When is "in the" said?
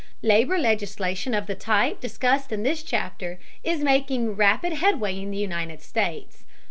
5.21-5.37